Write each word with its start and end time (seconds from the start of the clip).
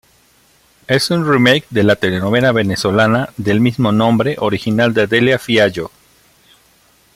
Es 0.87 1.11
un 1.11 1.27
remake 1.31 1.65
de 1.69 1.83
la 1.83 1.95
telenovela 1.95 2.51
venezolana 2.51 3.29
del 3.37 3.61
"mismo 3.61 3.91
nombre", 3.91 4.35
original 4.39 4.95
de 4.95 5.05
Delia 5.05 5.37
Fiallo. 5.37 5.91